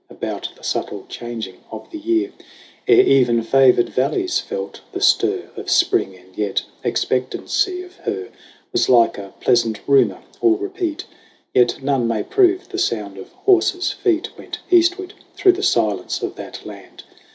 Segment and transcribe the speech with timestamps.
[0.09, 2.33] About the subtle changing of the year,
[2.87, 8.29] Ere even favored valleys felt the stir Of Spring, and yet expectancy of her
[8.71, 11.05] Was like a pleasant rumor all repeat
[11.53, 16.33] Yet none may prove, the sound of horses' feet Went eastward through the silence of
[16.35, 17.03] that land.